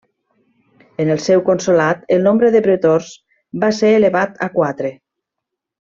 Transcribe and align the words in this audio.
En 1.03 1.11
el 1.15 1.19
seu 1.25 1.43
consolat 1.49 2.09
el 2.17 2.25
nombre 2.29 2.51
de 2.57 2.63
pretors 2.69 3.13
va 3.67 3.71
ser 3.83 3.93
elevat 4.01 4.43
a 4.49 4.49
quatre. 4.59 4.93